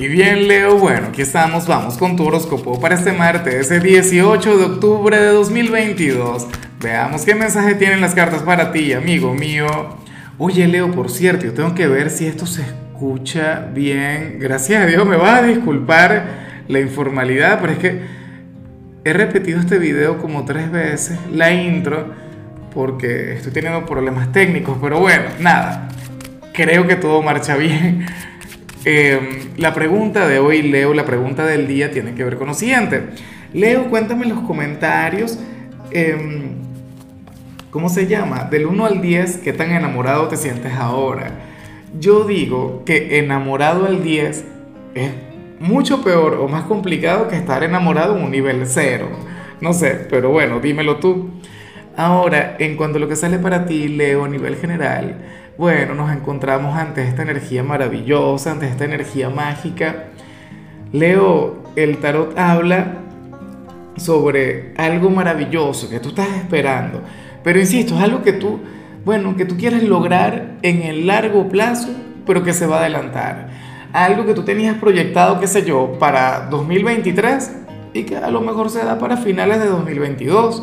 Y 0.00 0.06
bien, 0.06 0.46
Leo, 0.46 0.78
bueno, 0.78 1.08
aquí 1.08 1.22
estamos, 1.22 1.66
vamos 1.66 1.98
con 1.98 2.14
tu 2.14 2.24
horóscopo 2.24 2.80
para 2.80 2.94
este 2.94 3.10
martes, 3.10 3.52
ese 3.52 3.80
18 3.80 4.56
de 4.56 4.64
octubre 4.66 5.18
de 5.18 5.26
2022. 5.26 6.46
Veamos 6.80 7.24
qué 7.24 7.34
mensaje 7.34 7.74
tienen 7.74 8.00
las 8.00 8.14
cartas 8.14 8.44
para 8.44 8.70
ti, 8.70 8.92
amigo 8.92 9.34
mío. 9.34 9.66
Oye, 10.38 10.68
Leo, 10.68 10.92
por 10.92 11.10
cierto, 11.10 11.46
yo 11.46 11.52
tengo 11.52 11.74
que 11.74 11.88
ver 11.88 12.10
si 12.10 12.28
esto 12.28 12.46
se 12.46 12.62
escucha 12.62 13.66
bien. 13.74 14.36
Gracias 14.38 14.84
a 14.84 14.86
Dios, 14.86 15.04
me 15.04 15.16
vas 15.16 15.42
a 15.42 15.46
disculpar 15.46 16.26
la 16.68 16.78
informalidad, 16.78 17.58
pero 17.60 17.72
es 17.72 17.78
que 17.80 18.00
he 19.02 19.12
repetido 19.12 19.58
este 19.58 19.80
video 19.80 20.18
como 20.18 20.44
tres 20.44 20.70
veces, 20.70 21.18
la 21.32 21.50
intro, 21.50 22.14
porque 22.72 23.32
estoy 23.32 23.50
teniendo 23.50 23.84
problemas 23.84 24.30
técnicos, 24.30 24.78
pero 24.80 25.00
bueno, 25.00 25.24
nada, 25.40 25.88
creo 26.52 26.86
que 26.86 26.94
todo 26.94 27.20
marcha 27.20 27.56
bien. 27.56 28.06
Eh, 28.90 29.50
la 29.58 29.74
pregunta 29.74 30.26
de 30.26 30.38
hoy, 30.38 30.62
Leo, 30.62 30.94
la 30.94 31.04
pregunta 31.04 31.44
del 31.44 31.68
día 31.68 31.90
tiene 31.90 32.14
que 32.14 32.24
ver 32.24 32.38
con 32.38 32.46
lo 32.46 32.54
siguiente. 32.54 33.02
Leo, 33.52 33.90
cuéntame 33.90 34.22
en 34.22 34.30
los 34.30 34.40
comentarios, 34.46 35.38
eh, 35.90 36.16
¿cómo 37.68 37.90
se 37.90 38.06
llama? 38.06 38.44
Del 38.44 38.64
1 38.64 38.86
al 38.86 39.02
10, 39.02 39.40
¿qué 39.44 39.52
tan 39.52 39.72
enamorado 39.72 40.28
te 40.28 40.38
sientes 40.38 40.72
ahora? 40.72 41.32
Yo 42.00 42.24
digo 42.24 42.82
que 42.86 43.18
enamorado 43.18 43.84
al 43.84 44.02
10 44.02 44.46
es 44.94 45.10
mucho 45.60 46.02
peor 46.02 46.38
o 46.40 46.48
más 46.48 46.62
complicado 46.62 47.28
que 47.28 47.36
estar 47.36 47.62
enamorado 47.64 48.16
en 48.16 48.24
un 48.24 48.30
nivel 48.30 48.62
0. 48.64 49.10
No 49.60 49.74
sé, 49.74 50.06
pero 50.08 50.30
bueno, 50.30 50.60
dímelo 50.60 50.96
tú. 50.96 51.28
Ahora, 51.94 52.56
en 52.58 52.74
cuanto 52.78 52.96
a 52.96 53.00
lo 53.02 53.08
que 53.08 53.16
sale 53.16 53.38
para 53.38 53.66
ti, 53.66 53.88
Leo, 53.88 54.24
a 54.24 54.28
nivel 54.30 54.56
general, 54.56 55.16
bueno, 55.58 55.96
nos 55.96 56.12
encontramos 56.12 56.78
ante 56.78 57.02
esta 57.02 57.22
energía 57.22 57.64
maravillosa, 57.64 58.52
ante 58.52 58.68
esta 58.68 58.84
energía 58.84 59.28
mágica. 59.28 60.04
Leo, 60.92 61.64
el 61.74 61.98
tarot 61.98 62.38
habla 62.38 62.98
sobre 63.96 64.72
algo 64.76 65.10
maravilloso 65.10 65.90
que 65.90 65.98
tú 65.98 66.10
estás 66.10 66.28
esperando. 66.28 67.02
Pero 67.42 67.58
insisto, 67.58 67.96
es 67.96 68.02
algo 68.02 68.22
que 68.22 68.32
tú, 68.32 68.60
bueno, 69.04 69.34
que 69.36 69.44
tú 69.44 69.56
quieres 69.56 69.82
lograr 69.82 70.58
en 70.62 70.82
el 70.82 71.08
largo 71.08 71.48
plazo, 71.48 71.88
pero 72.24 72.44
que 72.44 72.52
se 72.52 72.66
va 72.66 72.76
a 72.76 72.80
adelantar. 72.80 73.48
Algo 73.92 74.26
que 74.26 74.34
tú 74.34 74.44
tenías 74.44 74.76
proyectado, 74.76 75.40
qué 75.40 75.48
sé 75.48 75.64
yo, 75.64 75.96
para 75.98 76.46
2023 76.50 77.52
y 77.94 78.04
que 78.04 78.16
a 78.16 78.30
lo 78.30 78.42
mejor 78.42 78.70
se 78.70 78.84
da 78.84 78.96
para 79.00 79.16
finales 79.16 79.58
de 79.58 79.66
2022. 79.66 80.62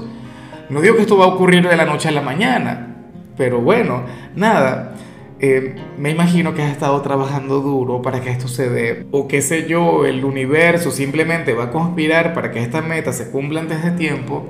No 0.70 0.80
digo 0.80 0.96
que 0.96 1.02
esto 1.02 1.18
va 1.18 1.26
a 1.26 1.30
ocurrir 1.30 1.68
de 1.68 1.76
la 1.76 1.86
noche 1.86 2.08
a 2.08 2.12
la 2.12 2.22
mañana, 2.22 2.95
pero 3.38 3.62
bueno, 3.62 4.04
nada. 4.36 4.96
Eh, 5.40 5.76
me 5.98 6.12
imagino 6.12 6.54
que 6.54 6.64
has 6.64 6.72
estado 6.72 7.02
trabajando 7.02 7.60
duro 7.60 8.02
para 8.02 8.22
que 8.22 8.30
esto 8.30 8.48
se 8.48 8.70
dé, 8.70 9.06
o 9.12 9.28
qué 9.28 9.42
sé 9.42 9.68
yo, 9.68 10.06
el 10.06 10.24
universo 10.24 10.92
simplemente 10.92 11.54
va 11.54 11.66
a 11.66 11.72
conspirar 11.72 12.34
para 12.34 12.52
que 12.52 12.62
esta 12.62 12.82
meta 12.82 13.12
se 13.12 13.32
cumpla 13.32 13.60
antes 13.60 13.84
de 13.84 13.92
tiempo. 13.92 14.46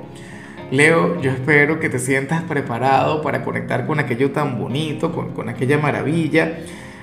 Leo, 0.70 1.20
yo 1.20 1.30
espero 1.30 1.80
que 1.80 1.88
te 1.88 1.98
sientas 1.98 2.42
preparado 2.42 3.20
para 3.22 3.44
conectar 3.44 3.86
con 3.86 4.00
aquello 4.00 4.30
tan 4.30 4.58
bonito, 4.58 5.12
con, 5.12 5.32
con 5.32 5.48
aquella 5.48 5.78
maravilla. 5.78 6.58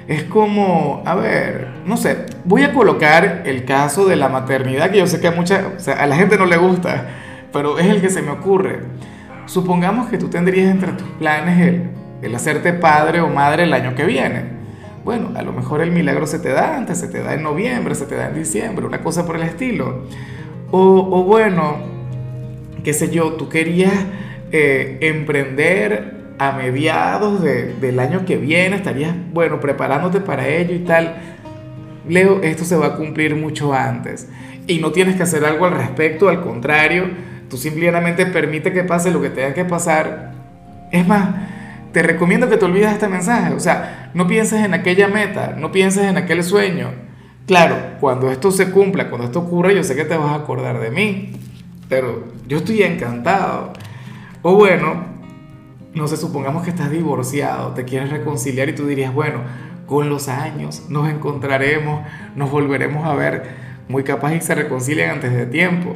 Es 0.07 0.23
como, 0.23 1.01
a 1.05 1.15
ver, 1.15 1.69
no 1.85 1.95
sé, 1.95 2.25
voy 2.43 2.63
a 2.63 2.73
colocar 2.73 3.43
el 3.45 3.63
caso 3.63 4.05
de 4.05 4.17
la 4.17 4.27
maternidad, 4.27 4.91
que 4.91 4.97
yo 4.99 5.07
sé 5.07 5.21
que 5.21 5.27
a, 5.27 5.31
mucha, 5.31 5.71
o 5.77 5.79
sea, 5.79 5.95
a 5.95 6.07
la 6.07 6.17
gente 6.17 6.37
no 6.37 6.45
le 6.45 6.57
gusta, 6.57 7.07
pero 7.53 7.79
es 7.79 7.85
el 7.87 8.01
que 8.01 8.09
se 8.09 8.21
me 8.21 8.31
ocurre. 8.31 8.79
Supongamos 9.45 10.09
que 10.09 10.17
tú 10.17 10.29
tendrías 10.29 10.71
entre 10.71 10.93
tus 10.93 11.07
planes 11.19 11.59
el, 11.59 11.89
el 12.21 12.35
hacerte 12.35 12.73
padre 12.73 13.19
o 13.19 13.27
madre 13.27 13.63
el 13.63 13.73
año 13.73 13.93
que 13.95 14.05
viene. 14.05 14.45
Bueno, 15.03 15.31
a 15.35 15.41
lo 15.41 15.51
mejor 15.51 15.81
el 15.81 15.91
milagro 15.91 16.25
se 16.25 16.39
te 16.39 16.49
da 16.49 16.77
antes, 16.77 16.97
se 16.97 17.09
te 17.09 17.21
da 17.21 17.33
en 17.33 17.43
noviembre, 17.43 17.93
se 17.93 18.05
te 18.05 18.15
da 18.15 18.29
en 18.29 18.35
diciembre, 18.35 18.85
una 18.85 19.01
cosa 19.01 19.25
por 19.25 19.35
el 19.35 19.43
estilo. 19.43 20.05
O, 20.71 20.79
o 20.79 21.23
bueno, 21.25 21.77
qué 22.83 22.93
sé 22.93 23.09
yo, 23.09 23.33
tú 23.33 23.49
querías 23.49 23.93
eh, 24.51 24.97
emprender 25.01 26.13
a 26.39 26.53
mediados 26.53 27.43
de, 27.43 27.73
del 27.73 27.99
año 27.99 28.25
que 28.25 28.37
viene, 28.37 28.77
estarías, 28.77 29.13
bueno, 29.33 29.59
preparándote 29.59 30.21
para 30.21 30.47
ello 30.47 30.73
y 30.73 30.79
tal. 30.79 31.15
Leo, 32.07 32.41
esto 32.41 32.63
se 32.63 32.77
va 32.77 32.87
a 32.87 32.95
cumplir 32.95 33.35
mucho 33.35 33.73
antes. 33.73 34.29
Y 34.67 34.79
no 34.79 34.91
tienes 34.93 35.17
que 35.17 35.23
hacer 35.23 35.43
algo 35.43 35.65
al 35.65 35.73
respecto, 35.73 36.29
al 36.29 36.41
contrario 36.41 37.32
Tú 37.53 37.59
simplemente 37.59 38.25
permite 38.25 38.73
que 38.73 38.83
pase 38.83 39.11
lo 39.11 39.21
que 39.21 39.29
tenga 39.29 39.53
que 39.53 39.63
pasar. 39.63 40.31
Es 40.91 41.07
más, 41.07 41.35
te 41.91 42.01
recomiendo 42.01 42.49
que 42.49 42.57
te 42.57 42.65
olvides 42.65 42.91
este 42.91 43.07
mensaje. 43.07 43.53
O 43.53 43.59
sea, 43.59 44.09
no 44.15 44.25
pienses 44.25 44.65
en 44.65 44.73
aquella 44.73 45.07
meta, 45.07 45.53
no 45.55 45.71
pienses 45.71 46.05
en 46.05 46.17
aquel 46.17 46.43
sueño. 46.43 46.89
Claro, 47.45 47.75
cuando 47.99 48.31
esto 48.31 48.51
se 48.51 48.71
cumpla, 48.71 49.07
cuando 49.11 49.27
esto 49.27 49.41
ocurra, 49.41 49.71
yo 49.71 49.83
sé 49.83 49.95
que 49.95 50.03
te 50.03 50.17
vas 50.17 50.31
a 50.31 50.35
acordar 50.37 50.79
de 50.79 50.89
mí. 50.89 51.33
Pero 51.89 52.23
yo 52.47 52.57
estoy 52.57 52.81
encantado. 52.81 53.73
O 54.41 54.55
bueno, 54.55 55.05
no 55.93 56.07
sé, 56.07 56.17
supongamos 56.17 56.63
que 56.63 56.71
estás 56.71 56.89
divorciado, 56.89 57.75
te 57.75 57.85
quieres 57.85 58.09
reconciliar 58.09 58.67
y 58.67 58.73
tú 58.73 58.87
dirías, 58.87 59.13
bueno, 59.13 59.41
con 59.85 60.09
los 60.09 60.27
años 60.27 60.87
nos 60.89 61.07
encontraremos, 61.07 62.03
nos 62.35 62.49
volveremos 62.49 63.05
a 63.05 63.13
ver, 63.13 63.43
muy 63.89 64.03
capaz 64.03 64.33
y 64.33 64.41
se 64.41 64.55
reconcilian 64.55 65.11
antes 65.11 65.31
de 65.31 65.45
tiempo. 65.45 65.95